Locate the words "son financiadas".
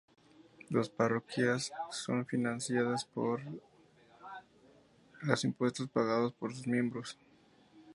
1.91-3.05